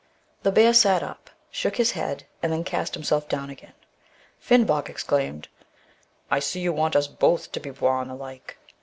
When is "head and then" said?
1.91-2.63